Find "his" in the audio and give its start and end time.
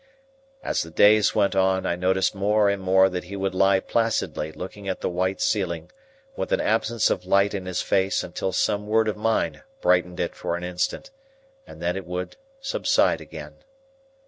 7.67-7.83